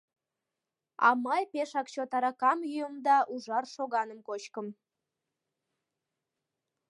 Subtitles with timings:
[1.07, 4.67] —А мый пешак чот аракам йӱым да ужар шоганым кочкым.